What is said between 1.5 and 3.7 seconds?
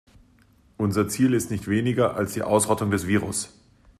nicht weniger als die Ausrottung des Virus.